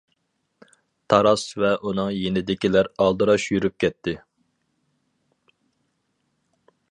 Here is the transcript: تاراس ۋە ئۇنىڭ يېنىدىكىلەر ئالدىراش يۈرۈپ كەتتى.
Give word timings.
تاراس 1.13 1.43
ۋە 1.63 1.69
ئۇنىڭ 1.89 2.09
يېنىدىكىلەر 2.21 2.89
ئالدىراش 3.05 3.45
يۈرۈپ 3.57 3.77
كەتتى. 3.85 4.15